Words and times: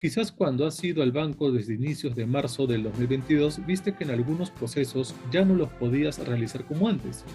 Quizás 0.00 0.32
cuando 0.32 0.66
has 0.66 0.82
ido 0.82 1.02
al 1.02 1.12
banco 1.12 1.52
desde 1.52 1.74
inicios 1.74 2.16
de 2.16 2.24
marzo 2.24 2.66
del 2.66 2.84
2022, 2.84 3.66
viste 3.66 3.94
que 3.94 4.04
en 4.04 4.10
algunos 4.10 4.50
procesos 4.50 5.14
ya 5.30 5.44
no 5.44 5.54
los 5.54 5.68
podías 5.68 6.18
realizar 6.26 6.64
como 6.64 6.88
antes. 6.88 7.26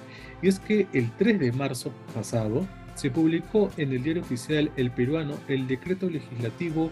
Y 0.41 0.47
es 0.47 0.57
que 0.57 0.88
el 0.91 1.12
3 1.12 1.39
de 1.39 1.51
marzo 1.51 1.91
pasado 2.15 2.65
se 2.96 3.12
publicó 3.12 3.70
en 3.78 3.91
el 3.91 4.01
diario 4.01 4.23
oficial 4.23 4.71
El 4.78 4.89
Peruano 4.89 5.36
el 5.47 5.67
decreto 5.67 6.09
legislativo 6.09 6.89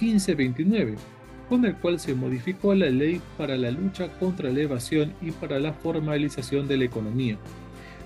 1529, 0.00 0.96
con 1.48 1.64
el 1.64 1.76
cual 1.76 2.00
se 2.00 2.16
modificó 2.16 2.74
la 2.74 2.90
ley 2.90 3.20
para 3.38 3.56
la 3.56 3.70
lucha 3.70 4.08
contra 4.18 4.50
la 4.50 4.62
evasión 4.62 5.12
y 5.22 5.30
para 5.30 5.60
la 5.60 5.72
formalización 5.72 6.66
de 6.66 6.78
la 6.78 6.84
economía, 6.84 7.38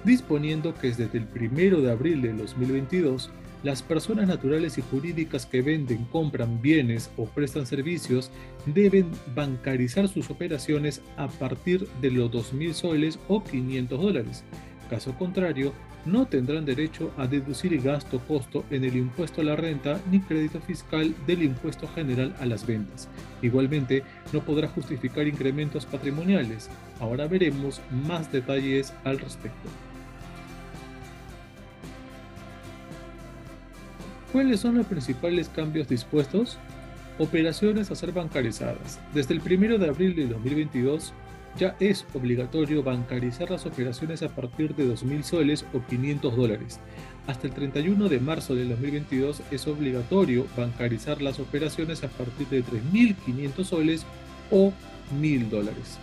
disponiendo 0.05 0.75
que 0.75 0.89
desde 0.89 1.17
el 1.17 1.27
1 1.35 1.80
de 1.80 1.91
abril 1.91 2.21
de 2.21 2.35
2022 2.35 3.30
las 3.63 3.83
personas 3.83 4.27
naturales 4.27 4.79
y 4.79 4.83
jurídicas 4.83 5.45
que 5.45 5.61
venden, 5.61 6.07
compran 6.07 6.63
bienes 6.63 7.11
o 7.17 7.27
prestan 7.27 7.67
servicios 7.67 8.31
deben 8.67 9.11
bancarizar 9.35 10.09
sus 10.09 10.31
operaciones 10.31 11.03
a 11.17 11.29
partir 11.29 11.87
de 12.01 12.11
los 12.11 12.31
2.000 12.31 12.73
soles 12.73 13.18
o 13.29 13.45
500 13.45 14.01
dólares. 14.01 14.45
Caso 14.89 15.15
contrario, 15.17 15.73
no 16.07 16.27
tendrán 16.27 16.65
derecho 16.65 17.13
a 17.18 17.27
deducir 17.27 17.79
gasto 17.82 18.18
costo 18.21 18.65
en 18.71 18.85
el 18.85 18.96
impuesto 18.96 19.43
a 19.43 19.45
la 19.45 19.57
renta 19.57 20.01
ni 20.11 20.21
crédito 20.21 20.61
fiscal 20.61 21.15
del 21.27 21.43
impuesto 21.43 21.87
general 21.89 22.35
a 22.40 22.46
las 22.46 22.67
ventas. 22.67 23.09
Igualmente, 23.43 24.03
no 24.32 24.40
podrá 24.40 24.68
justificar 24.68 25.27
incrementos 25.29 25.85
patrimoniales. 25.85 26.71
Ahora 26.99 27.27
veremos 27.27 27.81
más 28.07 28.32
detalles 28.32 28.95
al 29.04 29.18
respecto. 29.18 29.68
¿Cuáles 34.33 34.61
son 34.61 34.77
los 34.77 34.86
principales 34.86 35.48
cambios 35.48 35.89
dispuestos? 35.89 36.56
Operaciones 37.19 37.91
a 37.91 37.97
ser 37.97 38.12
bancarizadas. 38.12 39.00
Desde 39.12 39.34
el 39.34 39.41
1 39.41 39.78
de 39.78 39.89
abril 39.89 40.14
de 40.14 40.28
2022 40.28 41.12
ya 41.59 41.75
es 41.81 42.06
obligatorio 42.14 42.84
bancarizar 42.84 43.50
las 43.50 43.67
operaciones 43.67 44.22
a 44.22 44.28
partir 44.28 44.77
de 44.77 44.87
2.000 44.87 45.22
soles 45.25 45.67
o 45.72 45.84
500 45.84 46.37
dólares. 46.37 46.78
Hasta 47.27 47.48
el 47.48 47.55
31 47.55 48.09
de 48.09 48.20
marzo 48.20 48.55
de 48.55 48.67
2022 48.67 49.42
es 49.50 49.67
obligatorio 49.67 50.47
bancarizar 50.56 51.20
las 51.20 51.41
operaciones 51.41 52.05
a 52.05 52.09
partir 52.09 52.47
de 52.47 52.65
3.500 52.65 53.65
soles 53.65 54.06
o 54.53 54.72
1.000 55.20 55.48
dólares. 55.48 55.98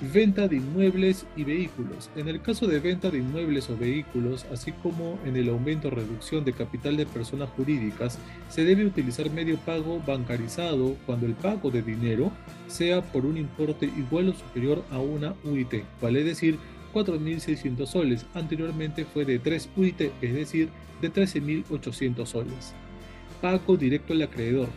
Venta 0.00 0.48
de 0.48 0.56
inmuebles 0.56 1.26
y 1.36 1.44
vehículos. 1.44 2.08
En 2.16 2.26
el 2.26 2.40
caso 2.40 2.66
de 2.66 2.80
venta 2.80 3.10
de 3.10 3.18
inmuebles 3.18 3.68
o 3.68 3.76
vehículos, 3.76 4.46
así 4.50 4.72
como 4.72 5.18
en 5.26 5.36
el 5.36 5.50
aumento 5.50 5.88
o 5.88 5.90
reducción 5.90 6.42
de 6.42 6.54
capital 6.54 6.96
de 6.96 7.04
personas 7.04 7.50
jurídicas, 7.50 8.18
se 8.48 8.64
debe 8.64 8.86
utilizar 8.86 9.30
medio 9.30 9.58
pago 9.58 10.02
bancarizado 10.06 10.96
cuando 11.04 11.26
el 11.26 11.34
pago 11.34 11.70
de 11.70 11.82
dinero 11.82 12.32
sea 12.66 13.02
por 13.02 13.26
un 13.26 13.36
importe 13.36 13.90
igual 13.94 14.30
o 14.30 14.32
superior 14.32 14.82
a 14.90 14.98
una 15.00 15.34
UIT, 15.44 15.84
vale 16.00 16.24
decir 16.24 16.58
4.600 16.94 17.86
soles. 17.86 18.26
Anteriormente 18.32 19.04
fue 19.04 19.26
de 19.26 19.38
3 19.38 19.68
UIT, 19.76 20.00
es 20.22 20.34
decir, 20.34 20.70
de 21.02 21.12
13.800 21.12 22.24
soles. 22.24 22.74
Pago 23.42 23.76
directo 23.76 24.14
al 24.14 24.22
acreedor. 24.22 24.68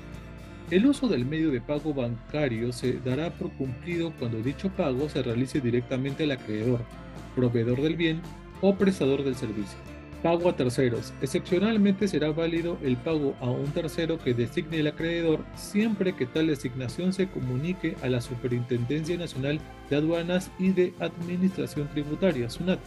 El 0.71 0.85
uso 0.85 1.07
del 1.07 1.25
medio 1.25 1.51
de 1.51 1.61
pago 1.61 1.93
bancario 1.93 2.71
se 2.71 2.93
dará 2.99 3.31
por 3.31 3.51
cumplido 3.51 4.13
cuando 4.17 4.41
dicho 4.41 4.69
pago 4.69 5.09
se 5.09 5.21
realice 5.21 5.59
directamente 5.59 6.23
al 6.23 6.31
acreedor, 6.31 6.79
proveedor 7.35 7.81
del 7.81 7.95
bien 7.95 8.21
o 8.61 8.75
prestador 8.75 9.23
del 9.23 9.35
servicio. 9.35 9.77
Pago 10.23 10.49
a 10.49 10.55
terceros. 10.55 11.13
Excepcionalmente 11.21 12.07
será 12.07 12.31
válido 12.31 12.77
el 12.81 12.95
pago 12.95 13.35
a 13.41 13.49
un 13.49 13.65
tercero 13.71 14.17
que 14.17 14.33
designe 14.33 14.79
el 14.79 14.87
acreedor 14.87 15.43
siempre 15.53 16.15
que 16.15 16.25
tal 16.25 16.47
designación 16.47 17.11
se 17.11 17.27
comunique 17.27 17.97
a 18.01 18.07
la 18.07 18.21
Superintendencia 18.21 19.17
Nacional 19.17 19.59
de 19.89 19.97
Aduanas 19.97 20.49
y 20.57 20.69
de 20.71 20.93
Administración 21.01 21.89
Tributaria, 21.89 22.49
SUNAT, 22.49 22.79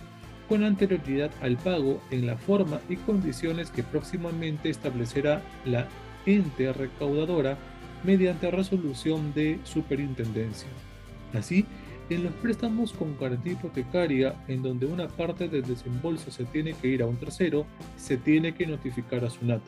con 0.49 0.65
anterioridad 0.65 1.31
al 1.43 1.59
pago 1.59 2.01
en 2.11 2.27
la 2.27 2.39
forma 2.39 2.81
y 2.89 2.97
condiciones 2.97 3.71
que 3.71 3.83
próximamente 3.83 4.71
establecerá 4.71 5.43
la 5.67 5.87
ente 6.27 6.73
recaudadora 6.73 7.57
mediante 8.05 8.51
resolución 8.51 9.33
de 9.35 9.59
superintendencia. 9.65 10.69
Así, 11.33 11.65
en 12.09 12.23
los 12.23 12.33
préstamos 12.35 12.93
con 12.93 13.19
garantía 13.19 13.55
hipotecaria, 13.55 14.35
en 14.47 14.63
donde 14.63 14.87
una 14.87 15.09
parte 15.09 15.49
del 15.49 15.63
desembolso 15.63 16.31
se 16.31 16.45
tiene 16.45 16.75
que 16.75 16.89
ir 16.89 17.03
a 17.03 17.07
un 17.07 17.17
tercero, 17.17 17.67
se 17.97 18.17
tiene 18.17 18.55
que 18.55 18.67
notificar 18.67 19.25
a 19.25 19.31
SUNAT. 19.31 19.63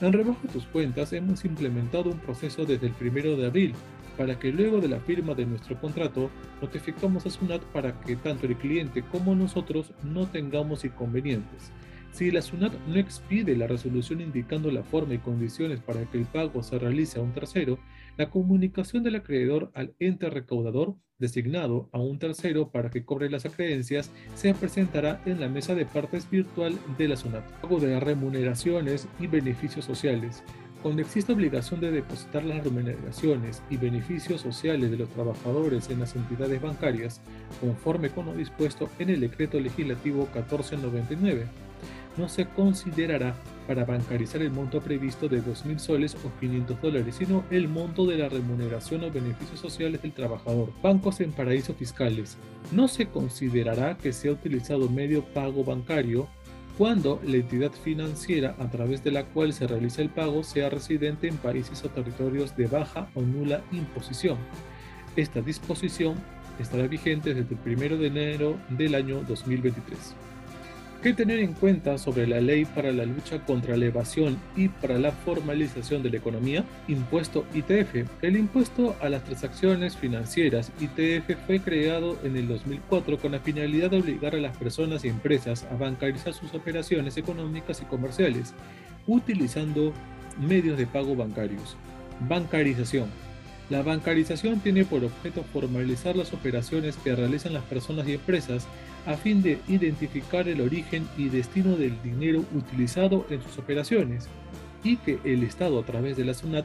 En 0.00 0.12
Rebaja 0.12 0.48
tus 0.48 0.64
cuentas 0.66 1.12
hemos 1.12 1.44
implementado 1.44 2.10
un 2.10 2.18
proceso 2.18 2.64
desde 2.64 2.86
el 2.86 2.94
1 3.00 3.36
de 3.36 3.46
abril 3.46 3.74
para 4.16 4.38
que 4.38 4.52
luego 4.52 4.80
de 4.80 4.88
la 4.88 5.00
firma 5.00 5.34
de 5.34 5.44
nuestro 5.44 5.80
contrato 5.80 6.30
notificamos 6.62 7.26
a 7.26 7.30
SUNAT 7.30 7.62
para 7.64 8.00
que 8.00 8.16
tanto 8.16 8.46
el 8.46 8.56
cliente 8.56 9.02
como 9.02 9.34
nosotros 9.34 9.92
no 10.04 10.26
tengamos 10.26 10.84
inconvenientes. 10.84 11.72
Si 12.12 12.30
la 12.30 12.42
SUNAT 12.42 12.72
no 12.86 12.96
expide 12.96 13.56
la 13.56 13.66
resolución 13.66 14.20
indicando 14.20 14.70
la 14.70 14.82
forma 14.82 15.14
y 15.14 15.18
condiciones 15.18 15.80
para 15.80 16.04
que 16.04 16.18
el 16.18 16.26
pago 16.26 16.62
se 16.62 16.78
realice 16.78 17.18
a 17.18 17.22
un 17.22 17.32
tercero, 17.32 17.78
la 18.16 18.30
comunicación 18.30 19.02
del 19.02 19.14
acreedor 19.14 19.70
al 19.74 19.94
ente 19.98 20.28
recaudador 20.28 20.96
designado 21.18 21.88
a 21.92 21.98
un 21.98 22.18
tercero 22.18 22.70
para 22.70 22.90
que 22.90 23.04
cobre 23.04 23.30
las 23.30 23.46
acreencias 23.46 24.10
se 24.34 24.52
presentará 24.54 25.22
en 25.26 25.38
la 25.38 25.48
mesa 25.48 25.74
de 25.74 25.86
partes 25.86 26.28
virtual 26.28 26.76
de 26.98 27.08
la 27.08 27.16
SUNAT. 27.16 27.44
Pago 27.60 27.78
de 27.78 28.00
remuneraciones 28.00 29.06
y 29.20 29.26
beneficios 29.26 29.84
sociales. 29.84 30.42
Cuando 30.82 31.02
existe 31.02 31.32
obligación 31.32 31.80
de 31.80 31.90
depositar 31.90 32.42
las 32.42 32.64
remuneraciones 32.64 33.62
y 33.68 33.76
beneficios 33.76 34.40
sociales 34.40 34.90
de 34.90 34.96
los 34.96 35.10
trabajadores 35.10 35.90
en 35.90 36.00
las 36.00 36.16
entidades 36.16 36.60
bancarias, 36.60 37.20
conforme 37.60 38.08
con 38.08 38.26
lo 38.26 38.34
dispuesto 38.34 38.88
en 38.98 39.10
el 39.10 39.20
decreto 39.20 39.60
legislativo 39.60 40.22
1499, 40.22 41.46
no 42.16 42.28
se 42.28 42.46
considerará 42.46 43.34
para 43.66 43.84
bancarizar 43.84 44.42
el 44.42 44.50
monto 44.50 44.80
previsto 44.80 45.28
de 45.28 45.42
2.000 45.42 45.78
soles 45.78 46.16
o 46.24 46.40
500 46.40 46.82
dólares, 46.82 47.14
sino 47.16 47.44
el 47.50 47.68
monto 47.68 48.06
de 48.06 48.18
la 48.18 48.28
remuneración 48.28 49.04
o 49.04 49.10
beneficios 49.10 49.60
sociales 49.60 50.02
del 50.02 50.12
trabajador. 50.12 50.72
Bancos 50.82 51.20
en 51.20 51.32
paraísos 51.32 51.76
fiscales. 51.76 52.36
No 52.72 52.88
se 52.88 53.06
considerará 53.06 53.96
que 53.96 54.12
sea 54.12 54.32
utilizado 54.32 54.88
medio 54.88 55.24
pago 55.24 55.64
bancario 55.64 56.28
cuando 56.76 57.20
la 57.24 57.36
entidad 57.36 57.72
financiera 57.72 58.56
a 58.58 58.70
través 58.70 59.04
de 59.04 59.12
la 59.12 59.24
cual 59.26 59.52
se 59.52 59.66
realiza 59.66 60.02
el 60.02 60.08
pago 60.08 60.42
sea 60.42 60.70
residente 60.70 61.28
en 61.28 61.36
países 61.36 61.84
o 61.84 61.90
territorios 61.90 62.56
de 62.56 62.66
baja 62.66 63.10
o 63.14 63.20
nula 63.20 63.62
imposición. 63.70 64.38
Esta 65.14 65.42
disposición 65.42 66.14
estará 66.58 66.86
vigente 66.86 67.34
desde 67.34 67.54
el 67.54 67.76
1 67.76 67.96
de 67.98 68.06
enero 68.06 68.58
del 68.70 68.94
año 68.94 69.22
2023. 69.28 70.14
¿Qué 71.02 71.14
tener 71.14 71.38
en 71.38 71.54
cuenta 71.54 71.96
sobre 71.96 72.26
la 72.26 72.42
ley 72.42 72.66
para 72.66 72.92
la 72.92 73.06
lucha 73.06 73.42
contra 73.46 73.74
la 73.74 73.86
evasión 73.86 74.38
y 74.54 74.68
para 74.68 74.98
la 74.98 75.12
formalización 75.12 76.02
de 76.02 76.10
la 76.10 76.18
economía? 76.18 76.62
Impuesto 76.88 77.46
ITF. 77.54 78.06
El 78.20 78.36
impuesto 78.36 78.94
a 79.00 79.08
las 79.08 79.24
transacciones 79.24 79.96
financieras 79.96 80.70
ITF 80.78 81.46
fue 81.46 81.60
creado 81.60 82.18
en 82.22 82.36
el 82.36 82.48
2004 82.48 83.16
con 83.16 83.32
la 83.32 83.38
finalidad 83.38 83.90
de 83.90 84.00
obligar 84.00 84.34
a 84.34 84.40
las 84.40 84.54
personas 84.58 85.02
y 85.06 85.08
empresas 85.08 85.66
a 85.72 85.76
bancarizar 85.76 86.34
sus 86.34 86.52
operaciones 86.52 87.16
económicas 87.16 87.80
y 87.80 87.86
comerciales 87.86 88.52
utilizando 89.06 89.94
medios 90.38 90.76
de 90.76 90.86
pago 90.86 91.16
bancarios. 91.16 91.78
Bancarización. 92.28 93.08
La 93.70 93.82
bancarización 93.82 94.58
tiene 94.58 94.84
por 94.84 95.04
objeto 95.04 95.44
formalizar 95.52 96.16
las 96.16 96.32
operaciones 96.32 96.96
que 96.96 97.14
realizan 97.14 97.54
las 97.54 97.62
personas 97.62 98.08
y 98.08 98.14
empresas 98.14 98.66
a 99.06 99.14
fin 99.14 99.42
de 99.42 99.60
identificar 99.68 100.48
el 100.48 100.60
origen 100.60 101.06
y 101.16 101.28
destino 101.28 101.76
del 101.76 102.02
dinero 102.02 102.44
utilizado 102.52 103.24
en 103.30 103.40
sus 103.42 103.58
operaciones 103.58 104.28
y 104.82 104.96
que 104.96 105.20
el 105.24 105.44
Estado 105.44 105.78
a 105.78 105.84
través 105.84 106.16
de 106.16 106.24
la 106.24 106.34
SUNAT 106.34 106.64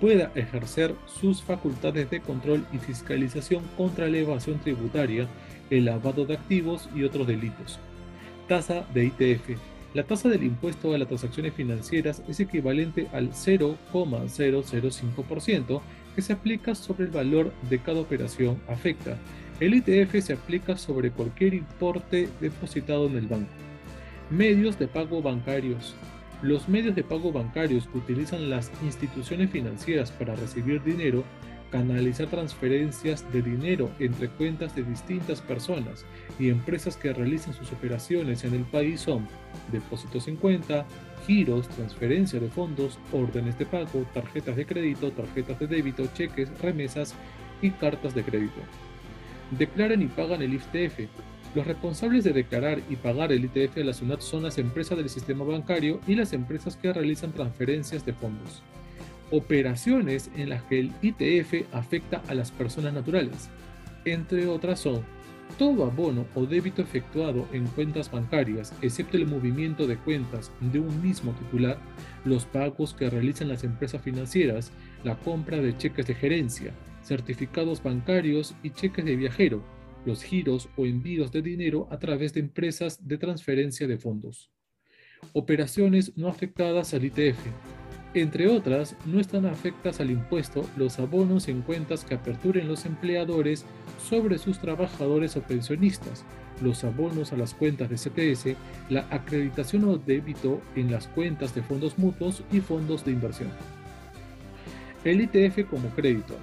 pueda 0.00 0.30
ejercer 0.36 0.94
sus 1.06 1.42
facultades 1.42 2.08
de 2.10 2.20
control 2.20 2.64
y 2.72 2.78
fiscalización 2.78 3.64
contra 3.76 4.08
la 4.08 4.18
evasión 4.18 4.60
tributaria, 4.60 5.26
el 5.70 5.86
lavado 5.86 6.24
de 6.24 6.34
activos 6.34 6.88
y 6.94 7.02
otros 7.02 7.26
delitos. 7.26 7.80
Tasa 8.46 8.86
de 8.94 9.06
ITF. 9.06 9.58
La 9.92 10.04
tasa 10.04 10.28
del 10.28 10.44
impuesto 10.44 10.94
a 10.94 10.98
las 10.98 11.08
transacciones 11.08 11.52
financieras 11.54 12.22
es 12.28 12.38
equivalente 12.38 13.08
al 13.12 13.30
0,005% 13.30 15.80
que 16.14 16.22
se 16.22 16.32
aplica 16.32 16.74
sobre 16.74 17.04
el 17.04 17.10
valor 17.10 17.52
de 17.68 17.78
cada 17.78 18.00
operación 18.00 18.60
afecta. 18.68 19.16
El 19.60 19.74
ITF 19.74 20.20
se 20.20 20.32
aplica 20.32 20.76
sobre 20.76 21.10
cualquier 21.10 21.54
importe 21.54 22.28
depositado 22.40 23.06
en 23.06 23.16
el 23.16 23.26
banco. 23.26 23.50
Medios 24.30 24.78
de 24.78 24.88
pago 24.88 25.22
bancarios. 25.22 25.94
Los 26.42 26.68
medios 26.68 26.94
de 26.94 27.04
pago 27.04 27.32
bancarios 27.32 27.86
que 27.86 27.98
utilizan 27.98 28.50
las 28.50 28.70
instituciones 28.82 29.50
financieras 29.50 30.10
para 30.10 30.34
recibir 30.34 30.82
dinero 30.82 31.24
canalizar 31.74 32.28
transferencias 32.28 33.24
de 33.32 33.42
dinero 33.42 33.90
entre 33.98 34.28
cuentas 34.28 34.76
de 34.76 34.84
distintas 34.84 35.40
personas 35.40 36.04
y 36.38 36.48
empresas 36.48 36.96
que 36.96 37.12
realicen 37.12 37.52
sus 37.52 37.72
operaciones 37.72 38.44
en 38.44 38.54
el 38.54 38.62
país 38.62 39.00
son 39.00 39.26
depósitos 39.72 40.28
en 40.28 40.36
cuenta, 40.36 40.86
giros, 41.26 41.66
transferencia 41.66 42.38
de 42.38 42.48
fondos, 42.48 43.00
órdenes 43.10 43.58
de 43.58 43.66
pago, 43.66 44.06
tarjetas 44.14 44.54
de 44.54 44.66
crédito, 44.66 45.10
tarjetas 45.10 45.58
de 45.58 45.66
débito, 45.66 46.06
cheques, 46.14 46.48
remesas 46.60 47.16
y 47.60 47.70
cartas 47.70 48.14
de 48.14 48.22
crédito. 48.22 48.60
Declaran 49.50 50.00
y 50.00 50.06
pagan 50.06 50.42
el 50.42 50.54
IFTF. 50.54 51.08
Los 51.56 51.66
responsables 51.66 52.22
de 52.22 52.34
declarar 52.34 52.82
y 52.88 52.94
pagar 52.94 53.32
el 53.32 53.46
ITF 53.46 53.74
de 53.74 53.84
la 53.84 53.94
SUNAT 53.94 54.20
son 54.20 54.44
las 54.44 54.58
empresas 54.58 54.96
del 54.96 55.08
sistema 55.08 55.44
bancario 55.44 56.00
y 56.06 56.14
las 56.14 56.34
empresas 56.34 56.76
que 56.76 56.92
realizan 56.92 57.32
transferencias 57.32 58.06
de 58.06 58.12
fondos 58.12 58.62
operaciones 59.36 60.30
en 60.36 60.48
las 60.48 60.62
que 60.64 60.78
el 60.78 60.92
ITF 61.02 61.66
afecta 61.74 62.22
a 62.28 62.34
las 62.34 62.52
personas 62.52 62.94
naturales. 62.94 63.50
Entre 64.04 64.46
otras 64.46 64.80
son 64.80 65.02
todo 65.58 65.84
abono 65.84 66.26
o 66.34 66.46
débito 66.46 66.82
efectuado 66.82 67.48
en 67.52 67.66
cuentas 67.66 68.10
bancarias, 68.10 68.72
excepto 68.80 69.16
el 69.16 69.26
movimiento 69.26 69.86
de 69.86 69.96
cuentas 69.96 70.52
de 70.60 70.78
un 70.78 71.02
mismo 71.02 71.32
titular, 71.32 71.78
los 72.24 72.44
pagos 72.46 72.94
que 72.94 73.10
realizan 73.10 73.48
las 73.48 73.64
empresas 73.64 74.02
financieras, 74.02 74.72
la 75.02 75.16
compra 75.16 75.58
de 75.58 75.76
cheques 75.76 76.06
de 76.06 76.14
gerencia, 76.14 76.72
certificados 77.02 77.82
bancarios 77.82 78.54
y 78.62 78.70
cheques 78.70 79.04
de 79.04 79.16
viajero, 79.16 79.62
los 80.06 80.22
giros 80.22 80.68
o 80.76 80.86
envíos 80.86 81.32
de 81.32 81.42
dinero 81.42 81.88
a 81.90 81.98
través 81.98 82.34
de 82.34 82.40
empresas 82.40 83.06
de 83.06 83.18
transferencia 83.18 83.86
de 83.86 83.98
fondos. 83.98 84.50
Operaciones 85.32 86.16
no 86.16 86.28
afectadas 86.28 86.94
al 86.94 87.04
ITF, 87.04 87.38
entre 88.14 88.46
otras, 88.46 88.94
no 89.06 89.18
están 89.18 89.44
afectas 89.44 90.00
al 90.00 90.10
impuesto 90.10 90.68
los 90.76 91.00
abonos 91.00 91.48
en 91.48 91.62
cuentas 91.62 92.04
que 92.04 92.14
aperturen 92.14 92.68
los 92.68 92.86
empleadores 92.86 93.64
sobre 94.08 94.38
sus 94.38 94.60
trabajadores 94.60 95.36
o 95.36 95.42
pensionistas, 95.42 96.24
los 96.62 96.84
abonos 96.84 97.32
a 97.32 97.36
las 97.36 97.54
cuentas 97.54 97.90
de 97.90 97.96
CTS, 97.96 98.56
la 98.88 99.06
acreditación 99.10 99.84
o 99.84 99.98
débito 99.98 100.60
en 100.76 100.92
las 100.92 101.08
cuentas 101.08 101.54
de 101.56 101.62
fondos 101.62 101.98
mutuos 101.98 102.44
y 102.52 102.60
fondos 102.60 103.04
de 103.04 103.12
inversión. 103.12 103.50
El 105.04 105.20
ITF 105.20 105.68
como 105.68 105.88
crédito. 105.90 106.36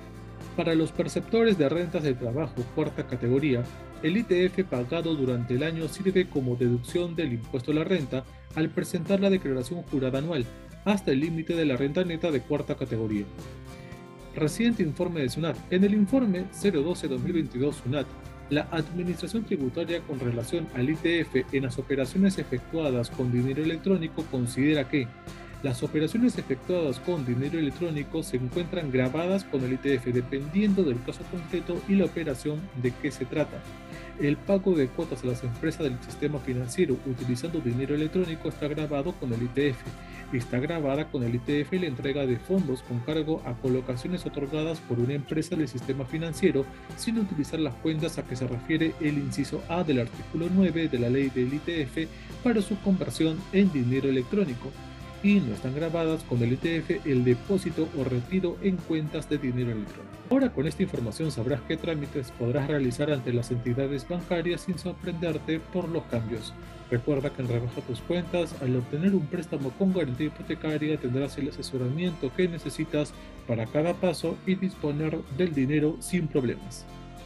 Para 0.57 0.75
los 0.75 0.91
perceptores 0.91 1.57
de 1.57 1.69
rentas 1.69 2.03
de 2.03 2.13
trabajo 2.13 2.61
cuarta 2.75 3.07
categoría, 3.07 3.63
el 4.03 4.17
ITF 4.17 4.65
pagado 4.65 5.15
durante 5.15 5.53
el 5.53 5.63
año 5.63 5.87
sirve 5.87 6.27
como 6.27 6.57
deducción 6.57 7.15
del 7.15 7.33
impuesto 7.33 7.71
a 7.71 7.75
la 7.75 7.83
renta 7.85 8.25
al 8.55 8.69
presentar 8.69 9.21
la 9.21 9.29
declaración 9.29 9.83
jurada 9.83 10.19
anual, 10.19 10.45
hasta 10.85 11.11
el 11.11 11.19
límite 11.19 11.55
de 11.55 11.65
la 11.65 11.77
renta 11.77 12.03
neta 12.03 12.31
de 12.31 12.41
cuarta 12.41 12.75
categoría. 12.75 13.25
Reciente 14.35 14.83
informe 14.83 15.21
de 15.21 15.29
SUNAT. 15.29 15.57
En 15.71 15.83
el 15.83 15.93
informe 15.93 16.45
012-2022 16.53 17.73
SUNAT, 17.83 18.07
la 18.49 18.67
Administración 18.71 19.43
Tributaria 19.43 20.01
con 20.01 20.19
relación 20.19 20.67
al 20.75 20.89
ITF 20.89 21.53
en 21.53 21.63
las 21.63 21.77
operaciones 21.79 22.37
efectuadas 22.37 23.09
con 23.09 23.31
dinero 23.31 23.63
electrónico 23.63 24.23
considera 24.29 24.87
que 24.87 25.07
las 25.63 25.83
operaciones 25.83 26.37
efectuadas 26.37 26.99
con 26.99 27.25
dinero 27.25 27.59
electrónico 27.59 28.23
se 28.23 28.37
encuentran 28.37 28.91
grabadas 28.91 29.43
con 29.43 29.63
el 29.63 29.73
ITF 29.73 30.05
dependiendo 30.05 30.83
del 30.83 31.01
caso 31.03 31.21
concreto 31.29 31.79
y 31.87 31.95
la 31.95 32.05
operación 32.05 32.59
de 32.81 32.91
qué 32.91 33.11
se 33.11 33.25
trata. 33.25 33.61
El 34.19 34.37
pago 34.37 34.75
de 34.75 34.87
cuotas 34.87 35.23
a 35.23 35.27
las 35.27 35.43
empresas 35.43 35.83
del 35.83 36.01
sistema 36.03 36.39
financiero 36.39 36.97
utilizando 37.05 37.59
dinero 37.59 37.95
electrónico 37.95 38.49
está 38.49 38.67
grabado 38.67 39.13
con 39.13 39.33
el 39.33 39.43
ITF 39.43 39.77
está 40.37 40.59
grabada 40.59 41.09
con 41.09 41.23
el 41.23 41.35
ITF 41.35 41.73
la 41.73 41.87
entrega 41.87 42.25
de 42.25 42.37
fondos 42.37 42.81
con 42.83 42.99
cargo 42.99 43.41
a 43.45 43.53
colocaciones 43.53 44.25
otorgadas 44.25 44.79
por 44.79 44.99
una 44.99 45.13
empresa 45.13 45.55
del 45.55 45.67
sistema 45.67 46.05
financiero 46.05 46.65
sin 46.95 47.19
utilizar 47.19 47.59
las 47.59 47.73
cuentas 47.75 48.17
a 48.17 48.23
que 48.23 48.35
se 48.35 48.47
refiere 48.47 48.93
el 49.01 49.17
inciso 49.17 49.61
A 49.67 49.83
del 49.83 49.99
artículo 49.99 50.47
9 50.53 50.87
de 50.87 50.99
la 50.99 51.09
ley 51.09 51.29
del 51.29 51.53
ITF 51.53 52.07
para 52.43 52.61
su 52.61 52.79
conversión 52.79 53.37
en 53.51 53.71
dinero 53.71 54.09
electrónico 54.09 54.71
y 55.23 55.39
no 55.39 55.53
están 55.53 55.75
grabadas 55.75 56.23
con 56.23 56.41
el 56.41 56.53
ITF 56.53 57.05
el 57.05 57.23
depósito 57.23 57.87
o 57.97 58.03
retiro 58.03 58.57
en 58.61 58.77
cuentas 58.77 59.29
de 59.29 59.37
dinero 59.37 59.71
electrónico. 59.71 60.11
Ahora 60.29 60.53
con 60.53 60.65
esta 60.65 60.83
información 60.83 61.31
sabrás 61.31 61.61
qué 61.67 61.77
trámites 61.77 62.31
podrás 62.31 62.67
realizar 62.67 63.11
ante 63.11 63.33
las 63.33 63.51
entidades 63.51 64.07
bancarias 64.07 64.61
sin 64.61 64.77
sorprenderte 64.79 65.59
por 65.59 65.89
los 65.89 66.03
cambios. 66.03 66.53
Recuerda 66.89 67.29
que 67.29 67.41
en 67.41 67.47
Rebaja 67.47 67.81
tus 67.81 67.99
cuentas, 68.01 68.55
al 68.61 68.75
obtener 68.75 69.13
un 69.13 69.25
préstamo 69.25 69.71
con 69.71 69.93
garantía 69.93 70.27
hipotecaria 70.27 70.97
tendrás 70.97 71.37
el 71.37 71.49
asesoramiento 71.49 72.33
que 72.35 72.47
necesitas 72.47 73.13
para 73.47 73.65
cada 73.65 73.93
paso 73.93 74.37
y 74.45 74.55
disponer 74.55 75.17
del 75.37 75.53
dinero 75.53 75.97
sin 75.99 76.27
problemas. 76.27 76.85